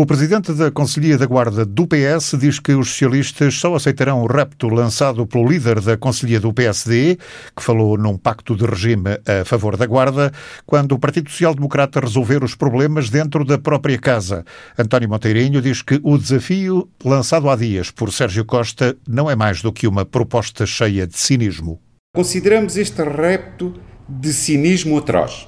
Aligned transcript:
O 0.00 0.06
presidente 0.06 0.54
da 0.54 0.70
Conselhia 0.70 1.18
da 1.18 1.26
Guarda 1.26 1.62
do 1.62 1.86
PS 1.86 2.34
diz 2.40 2.58
que 2.58 2.72
os 2.72 2.88
socialistas 2.88 3.54
só 3.56 3.74
aceitarão 3.74 4.22
o 4.22 4.26
repto 4.26 4.66
lançado 4.70 5.26
pelo 5.26 5.46
líder 5.46 5.78
da 5.78 5.94
Conselhia 5.94 6.40
do 6.40 6.54
PSD, 6.54 7.18
que 7.54 7.62
falou 7.62 7.98
num 7.98 8.16
pacto 8.16 8.56
de 8.56 8.64
regime 8.64 9.10
a 9.26 9.44
favor 9.44 9.76
da 9.76 9.84
Guarda, 9.84 10.32
quando 10.64 10.92
o 10.92 10.98
Partido 10.98 11.28
Social 11.28 11.54
Democrata 11.54 12.00
resolver 12.00 12.42
os 12.42 12.54
problemas 12.54 13.10
dentro 13.10 13.44
da 13.44 13.58
própria 13.58 13.98
casa. 13.98 14.42
António 14.78 15.10
Monteirinho 15.10 15.60
diz 15.60 15.82
que 15.82 16.00
o 16.02 16.16
desafio 16.16 16.88
lançado 17.04 17.50
há 17.50 17.54
dias 17.54 17.90
por 17.90 18.10
Sérgio 18.10 18.46
Costa 18.46 18.96
não 19.06 19.30
é 19.30 19.36
mais 19.36 19.60
do 19.60 19.70
que 19.70 19.86
uma 19.86 20.06
proposta 20.06 20.64
cheia 20.64 21.06
de 21.06 21.18
cinismo. 21.18 21.78
Consideramos 22.14 22.78
este 22.78 23.02
repto 23.02 23.74
de 24.08 24.32
cinismo 24.32 24.96
atroz. 24.96 25.46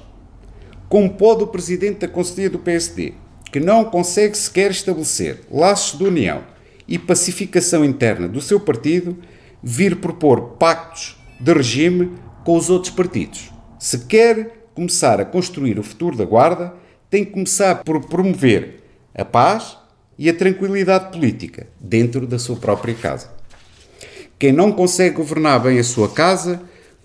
Como 0.87 1.09
pode 1.15 1.41
o 1.41 1.47
presidente 1.47 2.01
da 2.01 2.07
Conselhia 2.07 2.51
do 2.51 2.59
PSD 2.59 3.22
que 3.53 3.59
não 3.59 3.85
consegue 3.85 4.35
sequer 4.35 4.71
estabelecer 4.71 5.41
laços 5.51 5.99
de 5.99 6.03
união 6.03 6.43
e 6.87 6.97
pacificação 6.97 7.85
interna 7.85 8.27
do 8.27 8.41
seu 8.41 8.59
partido, 8.59 9.15
vir 9.61 9.97
propor 9.97 10.55
pactos 10.57 11.15
de 11.39 11.53
regime 11.53 12.13
com 12.43 12.57
os 12.57 12.71
outros 12.71 12.91
partidos. 12.91 13.51
Se 13.77 13.99
quer 14.07 14.69
começar 14.73 15.21
a 15.21 15.25
construir 15.25 15.77
o 15.77 15.83
futuro 15.83 16.17
da 16.17 16.25
Guarda, 16.25 16.73
tem 17.11 17.23
que 17.23 17.29
começar 17.29 17.83
por 17.83 18.03
promover 18.07 18.85
a 19.13 19.23
paz 19.23 19.77
e 20.17 20.27
a 20.27 20.33
tranquilidade 20.33 21.11
política 21.11 21.67
dentro 21.79 22.25
da 22.25 22.39
sua 22.39 22.55
própria 22.55 22.95
casa. 22.95 23.29
Quem 24.39 24.51
não 24.51 24.71
consegue 24.71 25.17
governar 25.17 25.61
bem 25.61 25.77
a 25.77 25.83
sua 25.83 26.09
casa, 26.09 26.59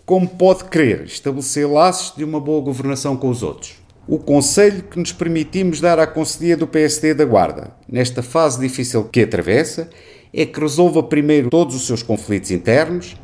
como 0.06 0.26
pode 0.26 0.64
querer 0.64 1.04
estabelecer 1.04 1.68
laços 1.68 2.16
de 2.16 2.24
uma 2.24 2.40
boa 2.40 2.62
governação 2.62 3.18
com 3.18 3.28
os 3.28 3.42
outros? 3.42 3.76
O 4.08 4.18
conselho 4.18 4.84
que 4.84 4.98
nos 4.98 5.12
permitimos 5.12 5.82
dar 5.82 5.98
à 5.98 6.06
Conselhia 6.06 6.56
do 6.56 6.66
PSD 6.66 7.12
da 7.12 7.26
Guarda, 7.26 7.72
nesta 7.86 8.22
fase 8.22 8.58
difícil 8.58 9.04
que 9.04 9.20
atravessa, 9.20 9.90
é 10.32 10.46
que 10.46 10.58
resolva 10.58 11.02
primeiro 11.02 11.50
todos 11.50 11.74
os 11.74 11.86
seus 11.86 12.02
conflitos 12.02 12.50
internos, 12.50 13.16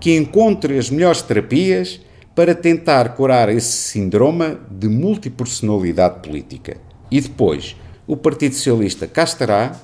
que 0.00 0.16
encontre 0.16 0.76
as 0.76 0.90
melhores 0.90 1.22
terapias 1.22 2.00
para 2.34 2.52
tentar 2.52 3.14
curar 3.14 3.48
esse 3.48 3.70
síndrome 3.70 4.58
de 4.68 4.88
multipersonalidade 4.88 6.20
política. 6.20 6.78
E 7.12 7.20
depois, 7.20 7.76
o 8.04 8.16
Partido 8.16 8.56
Socialista 8.56 9.06
cá 9.06 9.22
estará, 9.22 9.80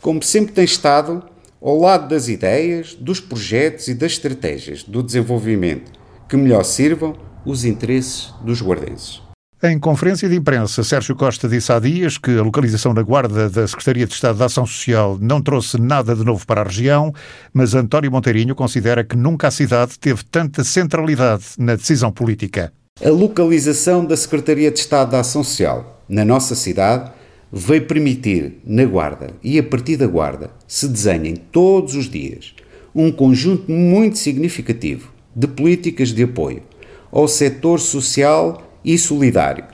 como 0.00 0.20
sempre 0.20 0.52
tem 0.52 0.64
estado, 0.64 1.22
ao 1.62 1.78
lado 1.78 2.08
das 2.08 2.26
ideias, 2.26 2.96
dos 2.98 3.20
projetos 3.20 3.86
e 3.86 3.94
das 3.94 4.12
estratégias 4.12 4.82
do 4.82 5.00
desenvolvimento 5.00 5.92
que 6.28 6.36
melhor 6.36 6.64
sirvam 6.64 7.16
os 7.44 7.64
interesses 7.64 8.34
dos 8.44 8.60
guardenses. 8.60 9.25
Em 9.68 9.80
conferência 9.80 10.28
de 10.28 10.36
imprensa, 10.36 10.84
Sérgio 10.84 11.16
Costa 11.16 11.48
disse 11.48 11.72
há 11.72 11.80
dias 11.80 12.18
que 12.18 12.30
a 12.38 12.42
localização 12.42 12.94
na 12.94 13.02
guarda 13.02 13.50
da 13.50 13.66
Secretaria 13.66 14.06
de 14.06 14.12
Estado 14.12 14.38
da 14.38 14.44
Ação 14.44 14.64
Social 14.64 15.18
não 15.20 15.42
trouxe 15.42 15.76
nada 15.76 16.14
de 16.14 16.24
novo 16.24 16.46
para 16.46 16.60
a 16.60 16.64
região, 16.64 17.12
mas 17.52 17.74
António 17.74 18.12
Monteirinho 18.12 18.54
considera 18.54 19.02
que 19.02 19.16
nunca 19.16 19.48
a 19.48 19.50
cidade 19.50 19.98
teve 19.98 20.22
tanta 20.22 20.62
centralidade 20.62 21.42
na 21.58 21.74
decisão 21.74 22.12
política. 22.12 22.72
A 23.04 23.08
localização 23.08 24.04
da 24.04 24.16
Secretaria 24.16 24.70
de 24.70 24.78
Estado 24.78 25.10
da 25.10 25.20
Ação 25.20 25.42
Social 25.42 26.00
na 26.08 26.24
nossa 26.24 26.54
cidade 26.54 27.10
veio 27.52 27.86
permitir, 27.86 28.60
na 28.64 28.84
Guarda 28.84 29.30
e 29.42 29.58
a 29.58 29.64
partir 29.64 29.96
da 29.96 30.06
Guarda, 30.06 30.50
se 30.68 30.86
desenhem 30.86 31.34
todos 31.34 31.96
os 31.96 32.08
dias 32.08 32.54
um 32.94 33.10
conjunto 33.10 33.72
muito 33.72 34.16
significativo 34.16 35.10
de 35.34 35.48
políticas 35.48 36.10
de 36.10 36.22
apoio 36.22 36.62
ao 37.10 37.26
setor 37.26 37.80
social 37.80 38.65
e 38.86 38.96
solidário 38.96 39.64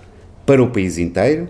para 0.47 0.63
o 0.63 0.71
país 0.71 0.97
inteiro, 0.97 1.49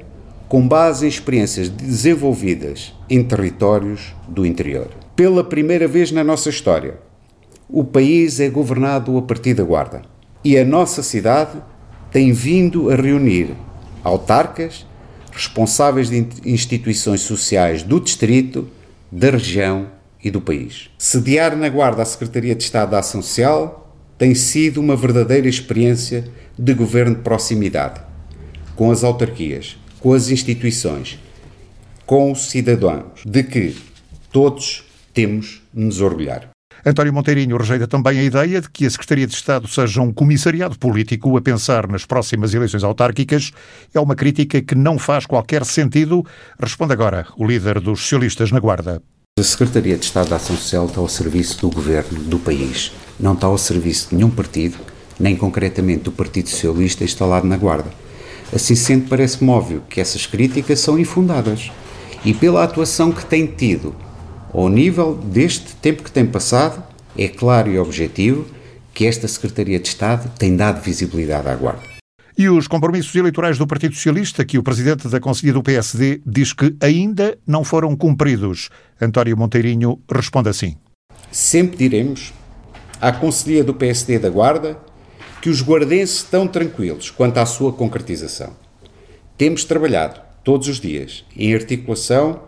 com 0.48 0.66
base 0.66 1.06
em 1.06 1.08
experiências 1.08 1.68
desenvolvidas 1.68 2.92
em 3.08 3.22
territórios 3.22 4.14
do 4.28 4.44
interior. 4.44 4.88
Pela 5.14 5.44
primeira 5.44 5.86
vez 5.86 6.10
na 6.10 6.24
nossa 6.24 6.50
história, 6.50 6.98
o 7.68 7.84
país 7.84 8.40
é 8.40 8.50
governado 8.50 9.16
a 9.16 9.22
partir 9.22 9.54
da 9.54 9.62
Guarda 9.62 10.02
e 10.44 10.58
a 10.58 10.64
nossa 10.64 11.02
cidade 11.02 11.62
tem 12.10 12.32
vindo 12.32 12.90
a 12.90 12.96
reunir 12.96 13.54
autarcas, 14.04 14.84
responsáveis 15.30 16.10
de 16.10 16.26
instituições 16.44 17.22
sociais 17.22 17.82
do 17.82 17.98
distrito, 17.98 18.68
da 19.10 19.30
região 19.30 19.86
e 20.22 20.30
do 20.30 20.40
país. 20.40 20.90
Sediar 20.98 21.56
na 21.56 21.68
Guarda 21.68 22.02
a 22.02 22.04
Secretaria 22.04 22.54
de 22.54 22.62
Estado 22.62 22.90
da 22.90 22.98
Ação 22.98 23.22
Social 23.22 23.81
tem 24.22 24.36
sido 24.36 24.80
uma 24.80 24.94
verdadeira 24.94 25.48
experiência 25.48 26.22
de 26.56 26.74
governo 26.74 27.16
de 27.16 27.22
proximidade, 27.22 28.00
com 28.76 28.92
as 28.92 29.02
autarquias, 29.02 29.76
com 29.98 30.12
as 30.12 30.28
instituições, 30.28 31.18
com 32.06 32.30
os 32.30 32.48
cidadãos, 32.48 33.20
de 33.26 33.42
que 33.42 33.76
todos 34.30 34.84
temos 35.12 35.60
de 35.74 35.84
nos 35.84 36.00
orgulhar. 36.00 36.48
António 36.86 37.12
Monteirinho 37.12 37.56
rejeita 37.56 37.88
também 37.88 38.20
a 38.20 38.22
ideia 38.22 38.60
de 38.60 38.70
que 38.70 38.86
a 38.86 38.90
Secretaria 38.90 39.26
de 39.26 39.34
Estado 39.34 39.66
seja 39.66 40.00
um 40.00 40.12
comissariado 40.12 40.78
político 40.78 41.36
a 41.36 41.42
pensar 41.42 41.88
nas 41.88 42.06
próximas 42.06 42.54
eleições 42.54 42.84
autárquicas. 42.84 43.50
É 43.92 43.98
uma 43.98 44.14
crítica 44.14 44.62
que 44.62 44.76
não 44.76 45.00
faz 45.00 45.26
qualquer 45.26 45.64
sentido. 45.64 46.24
Responde 46.60 46.92
agora 46.92 47.26
o 47.36 47.44
líder 47.44 47.80
dos 47.80 47.98
socialistas 48.02 48.52
na 48.52 48.60
Guarda. 48.60 49.02
A 49.40 49.42
Secretaria 49.42 49.96
de 49.96 50.04
Estado 50.04 50.28
da 50.28 50.36
Ação 50.36 50.54
Social 50.54 50.84
está 50.84 51.00
ao 51.00 51.08
serviço 51.08 51.58
do 51.62 51.70
governo 51.70 52.20
do 52.20 52.38
país, 52.38 52.92
não 53.18 53.32
está 53.32 53.46
ao 53.46 53.56
serviço 53.56 54.10
de 54.10 54.16
nenhum 54.16 54.28
partido, 54.28 54.76
nem 55.18 55.34
concretamente 55.34 56.02
do 56.02 56.12
Partido 56.12 56.50
Socialista 56.50 57.02
instalado 57.02 57.46
na 57.46 57.56
Guarda. 57.56 57.90
Assim 58.54 58.74
sendo, 58.74 59.08
parece-me 59.08 59.48
óbvio 59.50 59.82
que 59.88 60.02
essas 60.02 60.26
críticas 60.26 60.80
são 60.80 60.98
infundadas 60.98 61.72
e 62.26 62.34
pela 62.34 62.62
atuação 62.62 63.10
que 63.10 63.24
tem 63.24 63.46
tido 63.46 63.96
ao 64.52 64.68
nível 64.68 65.14
deste 65.14 65.76
tempo 65.76 66.02
que 66.02 66.12
tem 66.12 66.26
passado, 66.26 66.80
é 67.16 67.26
claro 67.26 67.70
e 67.70 67.78
objetivo 67.78 68.44
que 68.92 69.06
esta 69.06 69.26
Secretaria 69.26 69.80
de 69.80 69.88
Estado 69.88 70.30
tem 70.38 70.54
dado 70.54 70.82
visibilidade 70.82 71.48
à 71.48 71.54
Guarda. 71.56 71.91
E 72.36 72.48
os 72.48 72.66
compromissos 72.66 73.14
eleitorais 73.14 73.58
do 73.58 73.66
Partido 73.66 73.94
Socialista, 73.94 74.44
que 74.44 74.58
o 74.58 74.62
presidente 74.62 75.06
da 75.08 75.20
Conselhia 75.20 75.52
do 75.52 75.62
PSD 75.62 76.22
diz 76.24 76.52
que 76.52 76.74
ainda 76.80 77.38
não 77.46 77.62
foram 77.62 77.94
cumpridos. 77.94 78.70
António 79.00 79.36
Monteirinho 79.36 80.00
responde 80.10 80.48
assim: 80.48 80.76
Sempre 81.30 81.76
diremos 81.76 82.32
à 83.00 83.12
Conselhia 83.12 83.62
do 83.62 83.74
PSD 83.74 84.18
da 84.18 84.30
Guarda 84.30 84.78
que 85.42 85.50
os 85.50 85.62
guardenses 85.62 86.18
estão 86.18 86.46
tranquilos 86.46 87.10
quanto 87.10 87.38
à 87.38 87.44
sua 87.44 87.72
concretização. 87.72 88.56
Temos 89.36 89.64
trabalhado 89.64 90.20
todos 90.44 90.68
os 90.68 90.80
dias 90.80 91.24
em 91.36 91.52
articulação 91.54 92.40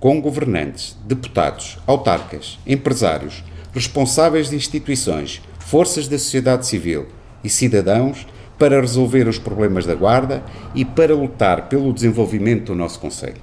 com 0.00 0.20
governantes, 0.20 0.96
deputados, 1.06 1.78
autarcas, 1.86 2.58
empresários, 2.66 3.44
responsáveis 3.72 4.50
de 4.50 4.56
instituições, 4.56 5.40
forças 5.58 6.08
da 6.08 6.18
sociedade 6.18 6.66
civil 6.66 7.06
e 7.44 7.48
cidadãos 7.48 8.26
para 8.60 8.78
resolver 8.78 9.26
os 9.26 9.38
problemas 9.38 9.86
da 9.86 9.94
Guarda 9.94 10.42
e 10.74 10.84
para 10.84 11.14
lutar 11.14 11.66
pelo 11.70 11.94
desenvolvimento 11.94 12.66
do 12.66 12.74
nosso 12.74 13.00
Conselho. 13.00 13.40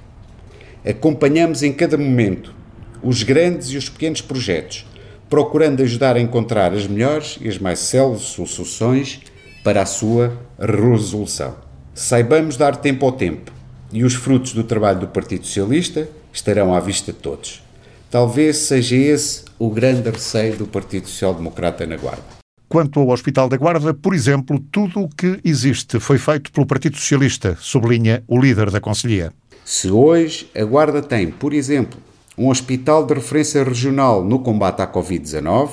Acompanhamos 0.88 1.64
em 1.64 1.72
cada 1.72 1.98
momento 1.98 2.54
os 3.02 3.24
grandes 3.24 3.66
e 3.70 3.76
os 3.76 3.88
pequenos 3.88 4.20
projetos, 4.20 4.86
procurando 5.28 5.82
ajudar 5.82 6.14
a 6.14 6.20
encontrar 6.20 6.72
as 6.72 6.86
melhores 6.86 7.36
e 7.40 7.48
as 7.48 7.58
mais 7.58 7.80
céleres 7.80 8.22
soluções 8.22 9.20
para 9.64 9.82
a 9.82 9.86
sua 9.86 10.38
resolução. 10.56 11.56
Saibamos 11.92 12.56
dar 12.56 12.76
tempo 12.76 13.04
ao 13.04 13.10
tempo 13.10 13.50
e 13.92 14.04
os 14.04 14.14
frutos 14.14 14.52
do 14.52 14.62
trabalho 14.62 15.00
do 15.00 15.08
Partido 15.08 15.44
Socialista 15.44 16.08
estarão 16.32 16.72
à 16.72 16.78
vista 16.78 17.12
de 17.12 17.18
todos. 17.18 17.60
Talvez 18.08 18.58
seja 18.58 18.94
esse 18.94 19.42
o 19.58 19.68
grande 19.68 20.08
receio 20.08 20.56
do 20.56 20.66
Partido 20.68 21.08
Social 21.08 21.34
Democrata 21.34 21.84
na 21.84 21.96
Guarda. 21.96 22.37
Quanto 22.68 23.00
ao 23.00 23.08
Hospital 23.08 23.48
da 23.48 23.56
Guarda, 23.56 23.94
por 23.94 24.12
exemplo, 24.12 24.58
tudo 24.70 25.00
o 25.00 25.08
que 25.08 25.40
existe 25.42 25.98
foi 25.98 26.18
feito 26.18 26.52
pelo 26.52 26.66
Partido 26.66 26.98
Socialista, 26.98 27.56
sublinha 27.58 28.22
o 28.28 28.38
líder 28.38 28.70
da 28.70 28.78
Conselhia. 28.78 29.32
Se 29.64 29.90
hoje 29.90 30.50
a 30.54 30.64
Guarda 30.64 31.00
tem, 31.00 31.30
por 31.30 31.54
exemplo, 31.54 31.98
um 32.36 32.50
hospital 32.50 33.06
de 33.06 33.14
referência 33.14 33.64
regional 33.64 34.22
no 34.22 34.40
combate 34.40 34.82
à 34.82 34.86
Covid-19, 34.86 35.70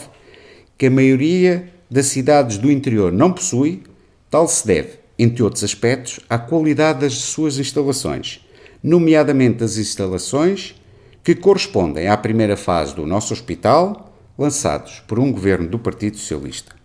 que 0.77 0.85
a 0.85 0.91
maioria 0.91 1.69
das 1.91 2.05
cidades 2.05 2.57
do 2.57 2.71
interior 2.71 3.11
não 3.11 3.31
possui, 3.31 3.83
tal 4.29 4.47
se 4.47 4.65
deve, 4.65 4.91
entre 5.19 5.43
outros 5.43 5.65
aspectos, 5.65 6.21
à 6.29 6.37
qualidade 6.37 7.01
das 7.01 7.13
suas 7.15 7.57
instalações, 7.57 8.39
nomeadamente 8.81 9.65
as 9.65 9.77
instalações 9.77 10.75
que 11.21 11.35
correspondem 11.35 12.07
à 12.07 12.15
primeira 12.15 12.55
fase 12.55 12.95
do 12.95 13.05
nosso 13.05 13.33
hospital, 13.33 14.17
lançados 14.37 15.03
por 15.05 15.19
um 15.19 15.29
governo 15.29 15.67
do 15.67 15.77
Partido 15.77 16.17
Socialista. 16.17 16.84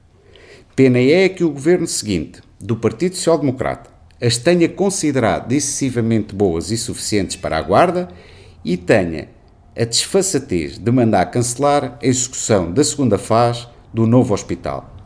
Pena 0.82 0.98
é 0.98 1.28
que 1.28 1.44
o 1.44 1.50
governo 1.50 1.86
seguinte, 1.86 2.40
do 2.58 2.74
Partido 2.74 3.14
Social 3.14 3.36
Democrata, 3.36 3.90
as 4.18 4.38
tenha 4.38 4.66
considerado 4.66 5.52
excessivamente 5.52 6.34
boas 6.34 6.70
e 6.70 6.78
suficientes 6.78 7.36
para 7.36 7.58
a 7.58 7.60
Guarda 7.60 8.08
e 8.64 8.78
tenha 8.78 9.28
a 9.78 9.84
desfaçatez 9.84 10.78
de 10.78 10.90
mandar 10.90 11.26
cancelar 11.26 11.98
a 12.02 12.06
execução 12.06 12.72
da 12.72 12.82
segunda 12.82 13.18
fase 13.18 13.66
do 13.92 14.06
novo 14.06 14.32
hospital. 14.32 14.96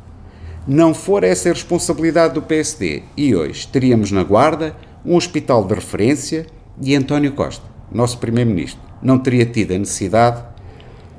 Não 0.65 0.95
for 0.95 1.25
essa 1.25 1.49
a 1.49 1.53
responsabilidade 1.53 2.35
do 2.35 2.43
PSD 2.43 3.03
e 3.17 3.35
hoje 3.35 3.67
teríamos 3.67 4.13
na 4.13 4.23
Guarda 4.23 4.77
um 5.05 5.17
hospital 5.17 5.65
de 5.65 5.75
referência 5.75 6.47
e 6.81 6.95
António 6.95 7.33
Costa, 7.33 7.67
nosso 7.91 8.19
Primeiro-Ministro, 8.19 8.81
não 9.03 9.19
teria 9.19 9.45
tido 9.45 9.75
a 9.75 9.79
necessidade 9.79 10.41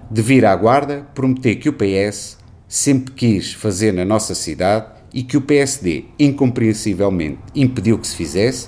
de 0.10 0.22
vir 0.22 0.46
à 0.46 0.56
Guarda 0.56 1.06
prometer 1.14 1.56
que 1.56 1.68
o 1.68 1.74
PS 1.74 2.45
sempre 2.68 3.14
quis 3.14 3.54
fazer 3.54 3.92
na 3.92 4.06
nossa 4.06 4.36
cidade 4.36 4.88
e 5.14 5.24
que 5.24 5.38
o 5.38 5.42
PSD, 5.42 6.06
incompreensivelmente, 6.20 7.40
impediu 7.56 7.98
que 7.98 8.08
se 8.08 8.16
fizesse, 8.16 8.68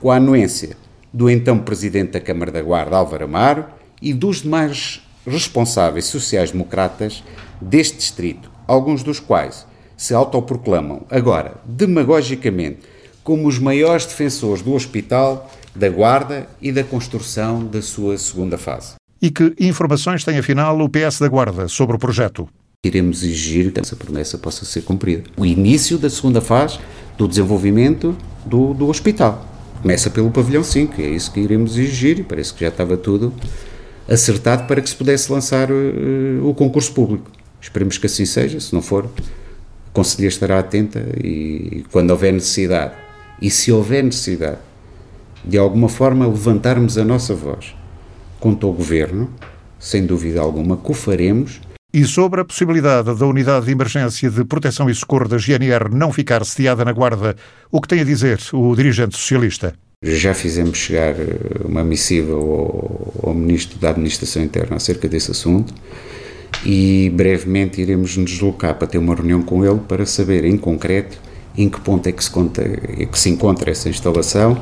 com 0.00 0.10
a 0.10 0.16
anuência 0.16 0.76
do 1.12 1.28
então 1.28 1.58
Presidente 1.58 2.12
da 2.12 2.20
Câmara 2.20 2.50
da 2.50 2.62
Guarda, 2.62 2.96
Álvaro 2.96 3.24
Amaro, 3.24 3.66
e 4.00 4.12
dos 4.12 4.42
demais 4.42 5.02
responsáveis 5.26 6.06
sociais-democratas 6.06 7.22
deste 7.60 7.98
distrito, 7.98 8.50
alguns 8.66 9.02
dos 9.02 9.20
quais 9.20 9.66
se 9.96 10.14
autoproclamam 10.14 11.06
agora, 11.10 11.54
demagogicamente, 11.64 12.80
como 13.22 13.46
os 13.46 13.58
maiores 13.58 14.04
defensores 14.06 14.62
do 14.62 14.72
hospital, 14.72 15.48
da 15.74 15.88
Guarda 15.88 16.48
e 16.60 16.72
da 16.72 16.82
construção 16.82 17.64
da 17.64 17.80
sua 17.80 18.18
segunda 18.18 18.58
fase. 18.58 18.94
E 19.20 19.30
que 19.30 19.54
informações 19.60 20.24
tem 20.24 20.38
afinal 20.38 20.76
o 20.80 20.88
PS 20.88 21.20
da 21.20 21.28
Guarda 21.28 21.68
sobre 21.68 21.94
o 21.94 21.98
projeto? 21.98 22.48
Iremos 22.84 23.22
exigir 23.22 23.70
que 23.70 23.78
essa 23.78 23.94
promessa 23.94 24.36
possa 24.36 24.64
ser 24.64 24.82
cumprida. 24.82 25.22
O 25.36 25.46
início 25.46 25.96
da 25.96 26.10
segunda 26.10 26.40
fase 26.40 26.80
do 27.16 27.28
desenvolvimento 27.28 28.16
do, 28.44 28.74
do 28.74 28.88
hospital. 28.88 29.46
Começa 29.80 30.10
pelo 30.10 30.32
pavilhão 30.32 30.64
5, 30.64 31.00
é 31.00 31.10
isso 31.10 31.30
que 31.30 31.38
iremos 31.38 31.78
exigir 31.78 32.18
e 32.18 32.24
parece 32.24 32.52
que 32.52 32.62
já 32.62 32.70
estava 32.70 32.96
tudo 32.96 33.32
acertado 34.08 34.66
para 34.66 34.80
que 34.80 34.90
se 34.90 34.96
pudesse 34.96 35.30
lançar 35.30 35.70
uh, 35.70 36.44
o 36.44 36.52
concurso 36.54 36.92
público. 36.92 37.30
Esperemos 37.60 37.98
que 37.98 38.06
assim 38.06 38.26
seja, 38.26 38.58
se 38.58 38.74
não 38.74 38.82
for, 38.82 39.04
a 39.04 39.92
Conselhia 39.92 40.28
estará 40.28 40.58
atenta 40.58 41.06
e 41.22 41.84
quando 41.92 42.10
houver 42.10 42.32
necessidade, 42.32 42.94
e 43.40 43.48
se 43.48 43.70
houver 43.70 44.02
necessidade, 44.02 44.58
de 45.44 45.56
alguma 45.56 45.88
forma 45.88 46.26
levantarmos 46.26 46.98
a 46.98 47.04
nossa 47.04 47.32
voz 47.32 47.76
contra 48.40 48.66
o 48.66 48.72
Governo, 48.72 49.30
sem 49.78 50.04
dúvida 50.04 50.40
alguma 50.40 50.76
que 50.76 50.90
o 50.90 50.94
faremos. 50.94 51.60
E 51.94 52.06
sobre 52.06 52.40
a 52.40 52.44
possibilidade 52.44 53.14
da 53.14 53.26
Unidade 53.26 53.66
de 53.66 53.72
Emergência 53.72 54.30
de 54.30 54.44
Proteção 54.44 54.88
e 54.88 54.94
Socorro 54.94 55.28
da 55.28 55.36
GNR 55.36 55.90
não 55.92 56.10
ficar 56.10 56.42
sediada 56.42 56.86
na 56.86 56.92
Guarda, 56.92 57.36
o 57.70 57.82
que 57.82 57.88
tem 57.88 58.00
a 58.00 58.04
dizer 58.04 58.40
o 58.54 58.74
dirigente 58.74 59.14
socialista? 59.14 59.74
Já 60.02 60.32
fizemos 60.32 60.78
chegar 60.78 61.14
eh, 61.20 61.36
uma 61.66 61.84
missiva 61.84 62.32
ao, 62.32 63.12
ao 63.22 63.34
Ministro 63.34 63.78
da 63.78 63.90
Administração 63.90 64.42
Interna 64.42 64.76
acerca 64.76 65.06
desse 65.06 65.32
assunto 65.32 65.74
e 66.64 67.12
brevemente 67.14 67.82
iremos 67.82 68.16
nos 68.16 68.30
deslocar 68.30 68.74
para 68.76 68.88
ter 68.88 68.96
uma 68.96 69.14
reunião 69.14 69.42
com 69.42 69.62
ele 69.62 69.80
para 69.86 70.06
saber 70.06 70.46
em 70.46 70.56
concreto 70.56 71.18
em 71.58 71.68
que 71.68 71.78
ponto 71.78 72.06
é 72.06 72.12
que 72.12 72.24
se, 72.24 72.30
conta, 72.30 72.62
é 72.62 73.04
que 73.04 73.18
se 73.18 73.28
encontra 73.28 73.70
essa 73.70 73.90
instalação 73.90 74.58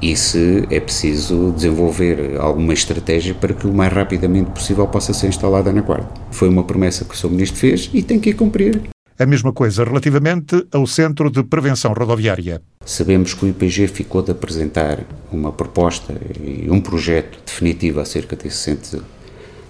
e 0.00 0.16
se 0.16 0.64
é 0.70 0.80
preciso 0.80 1.52
desenvolver 1.52 2.36
alguma 2.38 2.72
estratégia 2.72 3.34
para 3.34 3.52
que 3.52 3.66
o 3.66 3.74
mais 3.74 3.92
rapidamente 3.92 4.50
possível 4.50 4.86
possa 4.86 5.12
ser 5.12 5.28
instalada 5.28 5.72
na 5.72 5.80
Guarda. 5.80 6.08
Foi 6.30 6.48
uma 6.48 6.64
promessa 6.64 7.04
que 7.04 7.14
o 7.14 7.16
Sr. 7.16 7.30
Ministro 7.30 7.58
fez 7.58 7.90
e 7.92 8.02
tem 8.02 8.20
que 8.20 8.30
a 8.30 8.34
cumprir. 8.34 8.80
A 9.18 9.26
mesma 9.26 9.52
coisa 9.52 9.82
relativamente 9.82 10.64
ao 10.72 10.86
Centro 10.86 11.28
de 11.28 11.42
Prevenção 11.42 11.92
Rodoviária. 11.92 12.62
Sabemos 12.84 13.34
que 13.34 13.44
o 13.44 13.48
IPG 13.48 13.88
ficou 13.88 14.22
de 14.22 14.30
apresentar 14.30 15.04
uma 15.32 15.50
proposta 15.50 16.14
e 16.40 16.70
um 16.70 16.80
projeto 16.80 17.40
definitivo 17.44 17.98
acerca 17.98 18.36
desse 18.36 18.58
Centro 18.58 19.04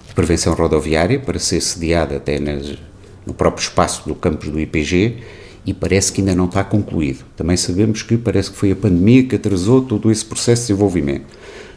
de 0.07 0.13
Prevenção 0.13 0.53
Rodoviária 0.53 1.19
para 1.19 1.39
ser 1.39 1.61
sediado 1.61 2.15
até 2.15 2.39
nas, 2.39 2.77
no 3.25 3.33
próprio 3.33 3.63
espaço 3.63 4.07
do 4.07 4.13
campus 4.13 4.49
do 4.49 4.59
IPG 4.59 5.17
e 5.65 5.73
parece 5.73 6.11
que 6.11 6.21
ainda 6.21 6.35
não 6.35 6.45
está 6.45 6.63
concluído. 6.63 7.25
Também 7.35 7.57
sabemos 7.57 8.01
que 8.01 8.17
parece 8.17 8.51
que 8.51 8.57
foi 8.57 8.71
a 8.71 8.75
pandemia 8.75 9.23
que 9.23 9.35
atrasou 9.35 9.81
todo 9.81 10.11
esse 10.11 10.25
processo 10.25 10.63
de 10.63 10.67
desenvolvimento. 10.69 11.27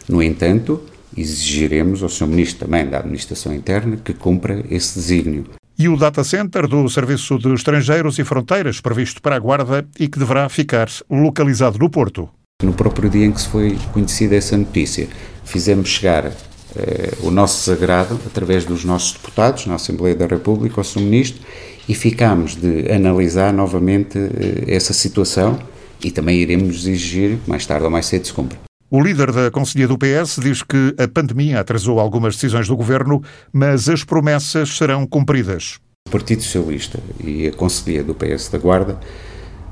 No 0.07 0.21
entanto, 0.21 0.81
exigiremos 1.15 2.01
ao 2.03 2.09
Sr. 2.09 2.27
Ministro 2.27 2.65
também 2.65 2.85
da 2.87 2.99
Administração 2.99 3.53
Interna 3.53 3.97
que 3.97 4.13
cumpra 4.13 4.63
esse 4.69 4.95
desígnio 4.95 5.45
e 5.77 5.89
o 5.89 5.97
data 5.97 6.23
center 6.23 6.67
do 6.67 6.87
Serviço 6.87 7.37
de 7.39 7.51
Estrangeiros 7.53 8.19
e 8.19 8.23
Fronteiras, 8.23 8.79
previsto 8.79 9.21
para 9.21 9.35
a 9.35 9.39
Guarda 9.39 9.85
e 9.99 10.07
que 10.07 10.19
deverá 10.19 10.47
ficar 10.47 10.87
localizado 11.09 11.79
no 11.79 11.89
Porto. 11.89 12.29
No 12.61 12.73
próprio 12.73 13.09
dia 13.09 13.25
em 13.25 13.31
que 13.31 13.41
se 13.41 13.47
foi 13.47 13.77
conhecida 13.91 14.35
essa 14.35 14.55
notícia, 14.55 15.07
fizemos 15.43 15.89
chegar 15.89 16.31
eh, 16.75 17.13
o 17.21 17.31
nosso 17.31 17.69
desagrado 17.69 18.19
através 18.25 18.65
dos 18.65 18.85
nossos 18.85 19.13
deputados 19.13 19.65
na 19.65 19.75
Assembleia 19.75 20.15
da 20.15 20.27
República 20.27 20.79
ao 20.79 20.83
Sr. 20.83 21.01
Ministro 21.01 21.41
e 21.87 21.93
ficámos 21.93 22.55
de 22.55 22.91
analisar 22.91 23.53
novamente 23.53 24.17
eh, 24.17 24.63
essa 24.67 24.93
situação 24.93 25.59
e 26.03 26.11
também 26.11 26.39
iremos 26.39 26.85
exigir, 26.85 27.39
mais 27.47 27.65
tarde 27.65 27.85
ou 27.85 27.91
mais 27.91 28.05
cedo, 28.05 28.27
se 28.27 28.33
cumpra. 28.33 28.57
O 28.89 29.01
líder 29.01 29.31
da 29.31 29.49
Conselhia 29.49 29.87
do 29.87 29.97
PS 29.97 30.37
diz 30.39 30.61
que 30.61 30.93
a 30.99 31.07
pandemia 31.07 31.59
atrasou 31.59 31.99
algumas 31.99 32.35
decisões 32.35 32.67
do 32.67 32.77
governo, 32.77 33.23
mas 33.51 33.89
as 33.89 34.03
promessas 34.03 34.77
serão 34.77 35.07
cumpridas. 35.07 35.79
O 36.07 36.11
Partido 36.11 36.43
Socialista 36.43 36.99
e 37.23 37.47
a 37.47 37.51
Conselhia 37.51 38.03
do 38.03 38.13
PS 38.13 38.49
da 38.49 38.59
Guarda 38.59 38.99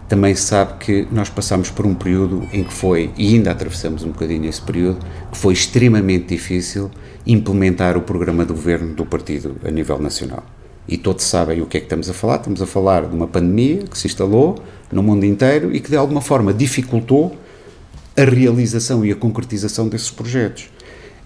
também 0.09 0.33
sabe 0.33 0.73
que 0.79 1.07
nós 1.11 1.29
passamos 1.29 1.69
por 1.69 1.85
um 1.85 1.93
período 1.93 2.47
em 2.51 2.63
que 2.63 2.73
foi, 2.73 3.11
e 3.15 3.35
ainda 3.35 3.51
atravessamos 3.51 4.03
um 4.03 4.09
bocadinho 4.09 4.45
esse 4.45 4.61
período, 4.61 4.99
que 5.31 5.37
foi 5.37 5.53
extremamente 5.53 6.27
difícil 6.27 6.89
implementar 7.25 7.95
o 7.95 8.01
programa 8.01 8.43
do 8.43 8.53
governo 8.53 8.95
do 8.95 9.05
partido 9.05 9.55
a 9.63 9.69
nível 9.69 9.99
nacional. 9.99 10.43
E 10.91 10.97
todos 10.97 11.23
sabem 11.23 11.61
o 11.61 11.65
que 11.65 11.77
é 11.77 11.79
que 11.79 11.85
estamos 11.85 12.09
a 12.09 12.13
falar. 12.13 12.35
Estamos 12.35 12.61
a 12.61 12.65
falar 12.67 13.05
de 13.05 13.15
uma 13.15 13.25
pandemia 13.25 13.83
que 13.83 13.97
se 13.97 14.07
instalou 14.07 14.61
no 14.91 15.01
mundo 15.01 15.25
inteiro 15.25 15.73
e 15.73 15.79
que 15.79 15.89
de 15.89 15.95
alguma 15.95 16.19
forma 16.19 16.53
dificultou 16.53 17.33
a 18.17 18.23
realização 18.25 19.05
e 19.05 19.09
a 19.09 19.15
concretização 19.15 19.87
desses 19.87 20.11
projetos. 20.11 20.69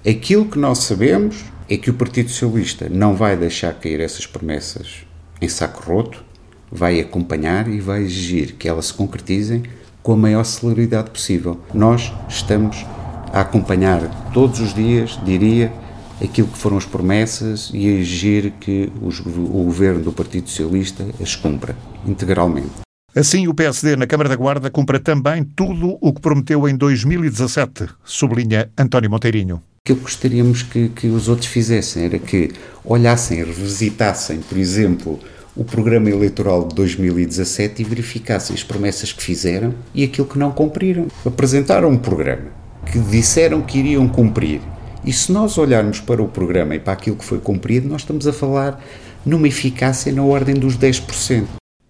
Aquilo 0.08 0.46
que 0.46 0.60
nós 0.60 0.78
sabemos 0.84 1.46
é 1.68 1.78
que 1.78 1.90
o 1.90 1.96
Partido 1.96 2.30
Socialista 2.30 2.88
não 2.88 3.16
vai 3.16 3.36
deixar 3.36 3.74
cair 3.74 4.00
essas 4.02 4.28
promessas 4.28 5.04
em 5.42 5.50
saco 5.50 5.82
roto, 5.82 6.24
vai 6.72 7.00
acompanhar 7.00 7.68
e 7.68 7.80
vai 7.80 8.04
exigir 8.04 8.54
que 8.60 8.70
elas 8.70 8.86
se 8.86 8.94
concretizem 8.94 9.64
com 10.04 10.14
a 10.14 10.18
maior 10.18 10.44
celeridade 10.44 11.10
possível. 11.10 11.60
Nós 11.74 12.14
estamos 12.30 12.86
a 13.34 13.42
acompanhar 13.42 14.32
todos 14.32 14.60
os 14.60 14.76
dias, 14.76 15.20
diria, 15.26 15.74
aquilo 16.22 16.48
que 16.48 16.58
foram 16.58 16.78
as 16.78 16.86
promessas 16.86 17.72
e 17.74 17.88
exigir 17.88 18.54
que 18.60 18.92
os, 19.02 19.20
o 19.20 19.64
governo 19.64 20.02
do 20.02 20.12
Partido 20.12 20.50
Socialista 20.50 21.06
as 21.22 21.36
cumpra 21.36 21.76
integralmente. 22.06 22.86
Assim, 23.16 23.48
o 23.48 23.54
PSD 23.54 23.96
na 23.96 24.06
Câmara 24.06 24.28
da 24.28 24.36
Guarda 24.36 24.70
cumpra 24.70 25.00
também 25.00 25.44
tudo 25.44 25.98
o 26.02 26.14
que 26.14 26.20
prometeu 26.20 26.68
em 26.68 26.76
2017, 26.76 27.88
sublinha 28.04 28.70
António 28.78 29.10
Monteirinho. 29.10 29.56
O 29.56 29.62
que 29.86 29.94
gostaríamos 29.94 30.64
que, 30.64 30.90
que 30.90 31.08
os 31.08 31.30
outros 31.30 31.48
fizessem 31.48 32.06
era 32.06 32.20
que 32.20 32.52
olhassem, 32.84 33.38
revisitassem, 33.38 34.40
por 34.42 34.58
exemplo, 34.58 35.18
o 35.56 35.64
programa 35.64 36.10
eleitoral 36.10 36.68
de 36.68 36.76
2017 36.76 37.82
e 37.82 37.86
verificassem 37.86 38.54
as 38.54 38.64
promessas 38.64 39.14
que 39.14 39.24
fizeram 39.24 39.74
e 39.94 40.04
aquilo 40.04 40.28
que 40.28 40.38
não 40.38 40.52
cumpriram. 40.52 41.08
Apresentaram 41.26 41.90
um 41.90 41.98
programa 41.98 42.52
que 42.92 43.00
disseram 43.00 43.62
que 43.62 43.80
iriam 43.80 44.08
cumprir. 44.10 44.60
E 45.06 45.14
se 45.14 45.32
nós 45.32 45.56
olharmos 45.60 46.00
para 46.00 46.22
o 46.22 46.28
programa 46.28 46.74
e 46.74 46.80
para 46.80 46.94
aquilo 46.94 47.16
que 47.16 47.24
foi 47.24 47.38
cumprido, 47.38 47.88
nós 47.88 48.02
estamos 48.02 48.26
a 48.26 48.34
falar 48.34 48.84
numa 49.24 49.48
eficácia 49.48 50.12
na 50.12 50.24
ordem 50.24 50.56
dos 50.56 50.76
10%. 50.76 51.46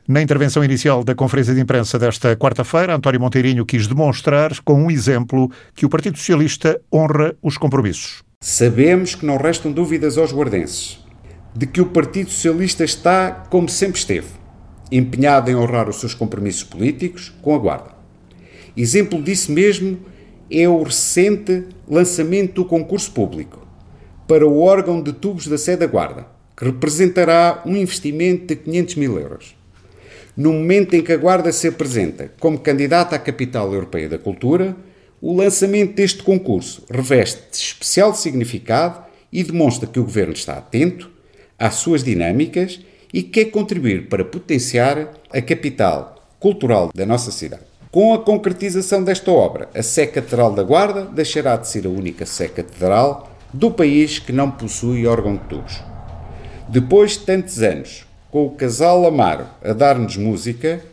Na 0.05 0.21
intervenção 0.21 0.63
inicial 0.63 1.01
da 1.01 1.15
conferência 1.15 1.55
de 1.55 1.61
imprensa 1.61 1.97
desta 1.97 2.35
quarta-feira, 2.35 2.93
António 2.93 3.21
Monteirinho 3.21 3.65
quis 3.65 3.87
demonstrar 3.87 4.51
com 4.65 4.83
um 4.83 4.91
exemplo 4.91 5.49
que 5.73 5.85
o 5.85 5.89
Partido 5.89 6.17
Socialista 6.17 6.79
honra 6.93 7.33
os 7.41 7.57
compromissos. 7.57 8.21
Sabemos 8.43 9.15
que 9.15 9.25
não 9.25 9.37
restam 9.37 9.71
dúvidas 9.71 10.17
aos 10.17 10.33
guardenses 10.33 10.99
de 11.55 11.65
que 11.65 11.79
o 11.79 11.85
Partido 11.85 12.29
Socialista 12.29 12.83
está, 12.83 13.31
como 13.49 13.69
sempre 13.69 13.97
esteve, 13.97 14.27
empenhado 14.91 15.49
em 15.49 15.55
honrar 15.55 15.87
os 15.87 16.01
seus 16.01 16.13
compromissos 16.13 16.65
políticos 16.65 17.33
com 17.41 17.55
a 17.55 17.57
Guarda. 17.57 17.95
Exemplo 18.75 19.23
disso 19.23 19.53
mesmo 19.53 19.97
é 20.49 20.67
o 20.67 20.83
recente 20.83 21.65
lançamento 21.87 22.53
do 22.53 22.65
concurso 22.65 23.11
público 23.11 23.65
para 24.27 24.47
o 24.47 24.59
órgão 24.59 25.01
de 25.01 25.13
tubos 25.13 25.47
da 25.47 25.57
sede 25.57 25.81
da 25.81 25.87
Guarda, 25.87 26.27
que 26.55 26.65
representará 26.65 27.61
um 27.65 27.75
investimento 27.75 28.47
de 28.47 28.55
500 28.55 28.95
mil 28.95 29.19
euros 29.19 29.55
no 30.35 30.51
momento 30.51 30.95
em 30.95 31.01
que 31.01 31.13
a 31.13 31.17
Guarda 31.17 31.51
se 31.51 31.67
apresenta 31.67 32.31
como 32.39 32.59
candidata 32.59 33.15
à 33.15 33.19
Capital 33.19 33.71
Europeia 33.73 34.09
da 34.09 34.17
Cultura, 34.17 34.75
o 35.21 35.33
lançamento 35.33 35.95
deste 35.95 36.21
concurso 36.23 36.83
reveste 36.91 37.41
especial 37.53 38.13
significado 38.13 39.03
e 39.31 39.43
demonstra 39.43 39.87
que 39.87 39.99
o 39.99 40.03
Governo 40.03 40.33
está 40.33 40.57
atento 40.57 41.09
às 41.57 41.75
suas 41.75 42.03
dinâmicas 42.03 42.81
e 43.13 43.23
quer 43.23 43.45
contribuir 43.45 44.09
para 44.09 44.25
potenciar 44.25 45.13
a 45.31 45.41
capital 45.41 46.15
cultural 46.37 46.91
da 46.93 47.05
nossa 47.05 47.31
cidade. 47.31 47.63
Com 47.95 48.13
a 48.13 48.19
concretização 48.19 49.01
desta 49.01 49.31
obra, 49.31 49.69
a 49.73 49.81
Sé 49.81 50.05
Catedral 50.05 50.51
da 50.51 50.61
Guarda 50.63 51.05
deixará 51.05 51.55
de 51.55 51.69
ser 51.69 51.85
a 51.85 51.89
única 51.89 52.25
Sé 52.25 52.49
Catedral 52.49 53.31
do 53.53 53.71
país 53.71 54.19
que 54.19 54.33
não 54.33 54.51
possui 54.51 55.07
órgão 55.07 55.37
de 55.37 55.43
tubos. 55.45 55.81
Depois 56.67 57.11
de 57.11 57.19
tantos 57.19 57.63
anos, 57.63 58.05
com 58.29 58.47
o 58.47 58.49
casal 58.49 59.07
Amaro 59.07 59.45
a 59.63 59.71
dar-nos 59.71 60.17
música, 60.17 60.83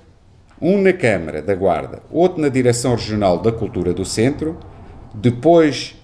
um 0.60 0.80
na 0.80 0.92
Câmara 0.92 1.42
da 1.42 1.56
Guarda, 1.56 2.04
outro 2.08 2.40
na 2.40 2.48
Direção 2.48 2.94
Regional 2.94 3.38
da 3.38 3.50
Cultura 3.50 3.92
do 3.92 4.04
Centro, 4.04 4.56
depois 5.12 5.96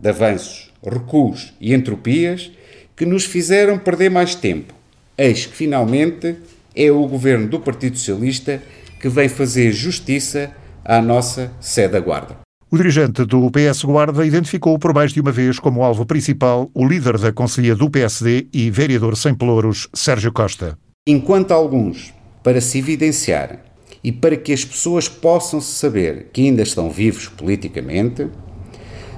de 0.00 0.08
avanços, 0.08 0.72
recuos 0.82 1.52
e 1.60 1.74
entropias 1.74 2.50
que 2.96 3.04
nos 3.04 3.26
fizeram 3.26 3.78
perder 3.78 4.10
mais 4.10 4.34
tempo. 4.34 4.72
Eis 5.18 5.44
que 5.44 5.54
finalmente 5.54 6.36
é 6.74 6.90
o 6.90 7.06
governo 7.06 7.48
do 7.48 7.60
Partido 7.60 7.98
Socialista 7.98 8.62
que 9.02 9.08
vem 9.08 9.28
fazer 9.28 9.72
justiça 9.72 10.52
à 10.84 11.02
nossa 11.02 11.52
sede 11.60 11.94
da 11.94 12.00
Guarda. 12.00 12.38
O 12.70 12.76
dirigente 12.76 13.24
do 13.24 13.50
PS 13.50 13.82
Guarda 13.82 14.24
identificou 14.24 14.78
por 14.78 14.94
mais 14.94 15.12
de 15.12 15.20
uma 15.20 15.32
vez 15.32 15.58
como 15.58 15.82
alvo 15.82 16.06
principal 16.06 16.70
o 16.72 16.86
líder 16.86 17.18
da 17.18 17.32
Conselhia 17.32 17.74
do 17.74 17.90
PSD 17.90 18.46
e 18.52 18.70
vereador 18.70 19.16
sem 19.16 19.34
pelouros, 19.34 19.88
Sérgio 19.92 20.32
Costa. 20.32 20.78
Enquanto 21.04 21.50
alguns, 21.50 22.14
para 22.44 22.60
se 22.60 22.78
evidenciarem 22.78 23.58
e 24.04 24.12
para 24.12 24.36
que 24.36 24.52
as 24.52 24.64
pessoas 24.64 25.08
possam 25.08 25.60
saber 25.60 26.28
que 26.32 26.42
ainda 26.42 26.62
estão 26.62 26.88
vivos 26.88 27.26
politicamente, 27.26 28.28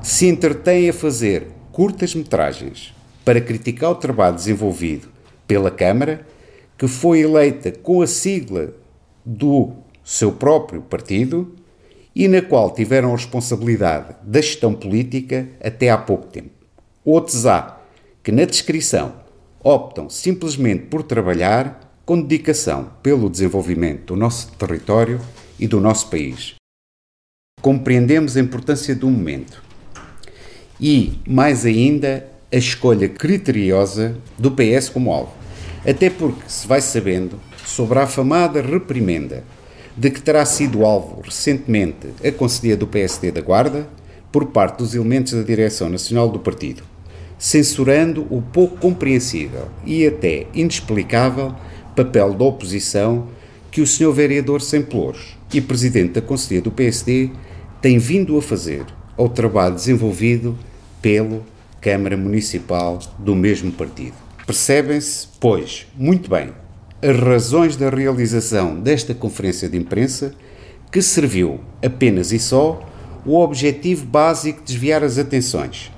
se 0.02 0.26
entretêm 0.26 0.88
a 0.88 0.94
fazer 0.94 1.48
curtas 1.70 2.14
metragens 2.14 2.94
para 3.22 3.40
criticar 3.40 3.90
o 3.90 3.96
trabalho 3.96 4.34
desenvolvido 4.34 5.08
pela 5.46 5.70
Câmara, 5.70 6.26
que 6.78 6.88
foi 6.88 7.20
eleita 7.20 7.70
com 7.70 8.00
a 8.00 8.06
sigla 8.06 8.72
do 9.24 9.72
seu 10.04 10.32
próprio 10.32 10.82
partido 10.82 11.54
e 12.14 12.28
na 12.28 12.42
qual 12.42 12.70
tiveram 12.72 13.12
responsabilidade 13.12 14.14
da 14.22 14.40
gestão 14.40 14.74
política 14.74 15.48
até 15.62 15.90
há 15.90 15.98
pouco 15.98 16.26
tempo. 16.26 16.50
Outros 17.04 17.46
há 17.46 17.80
que, 18.22 18.30
na 18.30 18.44
descrição, 18.44 19.14
optam 19.62 20.08
simplesmente 20.08 20.86
por 20.86 21.02
trabalhar 21.02 21.80
com 22.04 22.20
dedicação 22.20 22.90
pelo 23.02 23.30
desenvolvimento 23.30 24.14
do 24.14 24.16
nosso 24.16 24.52
território 24.52 25.20
e 25.58 25.66
do 25.66 25.80
nosso 25.80 26.08
país. 26.08 26.54
Compreendemos 27.60 28.36
a 28.36 28.40
importância 28.40 28.94
do 28.94 29.08
momento 29.08 29.62
e, 30.78 31.18
mais 31.26 31.64
ainda, 31.64 32.28
a 32.52 32.56
escolha 32.56 33.08
criteriosa 33.08 34.16
do 34.38 34.50
PS 34.50 34.88
como 34.90 35.12
alvo. 35.12 35.32
Até 35.86 36.10
porque 36.10 36.42
se 36.46 36.66
vai 36.66 36.80
sabendo 36.80 37.40
sobre 37.64 37.98
a 37.98 38.02
afamada 38.02 38.60
reprimenda 38.60 39.44
de 39.96 40.10
que 40.10 40.20
terá 40.20 40.44
sido 40.44 40.84
alvo 40.84 41.22
recentemente 41.22 42.08
a 42.24 42.32
Conselhia 42.32 42.76
do 42.76 42.86
PSD 42.86 43.30
da 43.30 43.40
Guarda 43.40 43.88
por 44.32 44.46
parte 44.46 44.78
dos 44.78 44.94
elementos 44.94 45.32
da 45.32 45.42
Direção 45.42 45.88
Nacional 45.88 46.28
do 46.28 46.40
Partido, 46.40 46.82
censurando 47.38 48.26
o 48.30 48.42
pouco 48.42 48.76
compreensível 48.78 49.68
e 49.86 50.06
até 50.06 50.46
inexplicável 50.52 51.54
papel 51.94 52.34
da 52.34 52.44
oposição 52.44 53.28
que 53.70 53.80
o 53.80 53.86
Sr. 53.86 54.12
Vereador 54.12 54.60
Sem 54.60 54.84
e 55.52 55.60
Presidente 55.60 56.14
da 56.14 56.20
Conselhia 56.20 56.60
do 56.60 56.70
PSD 56.70 57.30
tem 57.80 57.98
vindo 57.98 58.36
a 58.36 58.42
fazer 58.42 58.84
ao 59.16 59.28
trabalho 59.28 59.74
desenvolvido 59.74 60.58
pelo 61.00 61.44
Câmara 61.80 62.16
Municipal 62.16 62.98
do 63.18 63.36
mesmo 63.36 63.70
partido. 63.70 64.14
Percebem-se, 64.46 65.28
pois, 65.38 65.86
muito 65.96 66.28
bem, 66.28 66.50
as 67.04 67.20
razões 67.20 67.76
da 67.76 67.90
realização 67.90 68.80
desta 68.80 69.12
conferência 69.12 69.68
de 69.68 69.76
imprensa, 69.76 70.32
que 70.90 71.02
serviu 71.02 71.60
apenas 71.84 72.32
e 72.32 72.38
só 72.38 72.82
o 73.26 73.38
objetivo 73.38 74.06
básico 74.06 74.60
de 74.60 74.68
desviar 74.68 75.04
as 75.04 75.18
atenções 75.18 75.92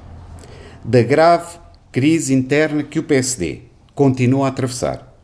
da 0.84 1.02
grave 1.02 1.58
crise 1.92 2.34
interna 2.34 2.82
que 2.82 2.98
o 2.98 3.04
PSD 3.04 3.60
continua 3.94 4.46
a 4.46 4.48
atravessar 4.48 5.16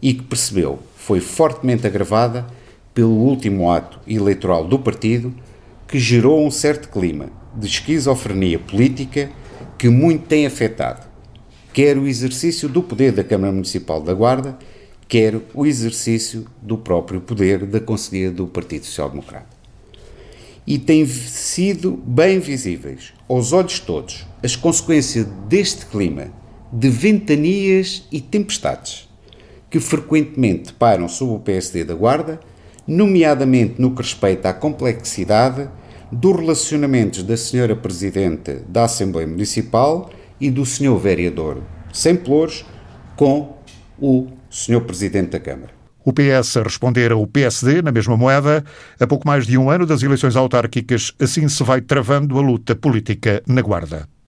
e 0.00 0.14
que 0.14 0.22
percebeu 0.22 0.78
foi 0.96 1.18
fortemente 1.18 1.88
agravada 1.88 2.46
pelo 2.94 3.10
último 3.10 3.68
ato 3.68 3.98
eleitoral 4.06 4.64
do 4.64 4.78
partido 4.78 5.34
que 5.88 5.98
gerou 5.98 6.44
um 6.46 6.52
certo 6.52 6.88
clima 6.88 7.30
de 7.52 7.66
esquizofrenia 7.66 8.60
política 8.60 9.28
que 9.76 9.88
muito 9.88 10.26
tem 10.26 10.46
afetado 10.46 11.06
quer 11.76 11.98
o 11.98 12.06
exercício 12.06 12.70
do 12.70 12.82
poder 12.82 13.12
da 13.12 13.22
Câmara 13.22 13.52
Municipal 13.52 14.00
da 14.00 14.14
Guarda, 14.14 14.56
quer 15.08 15.40
o 15.54 15.64
exercício 15.64 16.46
do 16.60 16.76
próprio 16.76 17.20
poder 17.20 17.64
da 17.64 17.80
Conselhia 17.80 18.30
do 18.30 18.46
Partido 18.46 18.86
Social 18.86 19.10
Democrata. 19.10 19.56
E 20.66 20.78
têm 20.78 21.06
sido 21.06 21.92
bem 21.92 22.40
visíveis 22.40 23.12
aos 23.28 23.52
olhos 23.52 23.78
todos 23.78 24.26
as 24.42 24.56
consequências 24.56 25.26
deste 25.48 25.86
clima 25.86 26.32
de 26.72 26.88
ventanias 26.88 28.04
e 28.10 28.20
tempestades 28.20 29.08
que 29.70 29.78
frequentemente 29.78 30.72
param 30.72 31.08
sobre 31.08 31.36
o 31.36 31.38
PSD 31.38 31.84
da 31.84 31.94
Guarda, 31.94 32.40
nomeadamente 32.86 33.80
no 33.80 33.92
que 33.94 34.02
respeita 34.02 34.48
à 34.48 34.54
complexidade 34.54 35.68
dos 36.10 36.36
relacionamentos 36.36 37.22
da 37.22 37.36
Senhora 37.36 37.74
Presidente 37.74 38.60
da 38.68 38.84
Assembleia 38.84 39.26
Municipal 39.26 40.10
e 40.40 40.50
do 40.50 40.64
Sr. 40.64 40.96
Vereador 40.98 41.62
sem 41.92 42.14
pelouros 42.14 42.64
com 43.16 43.56
o 43.98 44.28
Sr. 44.56 44.80
Presidente 44.80 45.32
da 45.32 45.40
Câmara. 45.40 45.70
O 46.02 46.14
PS 46.14 46.56
a 46.56 46.62
responder 46.62 47.12
ao 47.12 47.26
PSD 47.26 47.82
na 47.82 47.92
mesma 47.92 48.16
moeda. 48.16 48.64
A 48.98 49.06
pouco 49.06 49.26
mais 49.26 49.46
de 49.46 49.58
um 49.58 49.68
ano 49.68 49.84
das 49.84 50.02
eleições 50.02 50.34
autárquicas, 50.34 51.12
assim 51.20 51.46
se 51.46 51.62
vai 51.62 51.82
travando 51.82 52.38
a 52.38 52.40
luta 52.40 52.74
política 52.74 53.42
na 53.46 53.60
Guarda. 53.60 54.08